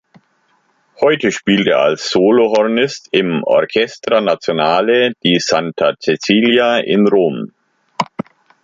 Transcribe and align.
Heute 0.99 1.31
spielt 1.31 1.67
er 1.67 1.77
als 1.81 2.09
Solohornist 2.09 3.09
im 3.11 3.43
Orchestra 3.45 4.19
Nazionale 4.19 5.13
di 5.23 5.37
Santa 5.39 5.93
Cecilia 5.99 6.79
in 6.79 7.07
Rom. 7.07 7.51